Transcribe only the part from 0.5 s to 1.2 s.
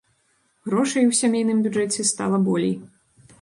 Грошай у